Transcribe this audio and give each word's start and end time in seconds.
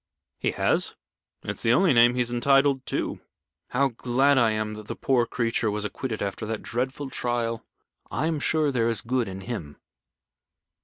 "He 0.39 0.49
has. 0.49 0.95
It's 1.43 1.61
the 1.61 1.73
only 1.73 1.93
name 1.93 2.15
he 2.15 2.21
is 2.21 2.31
entitled 2.31 2.87
to. 2.87 3.19
How 3.67 3.89
glad 3.89 4.39
I 4.39 4.49
am 4.49 4.73
that 4.73 4.87
the 4.87 4.95
poor 4.95 5.27
creature 5.27 5.69
was 5.69 5.85
acquitted 5.85 6.23
after 6.23 6.47
that 6.47 6.63
dreadful 6.63 7.11
trial. 7.11 7.63
I 8.09 8.25
am 8.25 8.39
sure 8.39 8.71
there 8.71 8.89
is 8.89 9.01
good 9.01 9.27
in 9.27 9.41
him." 9.41 9.77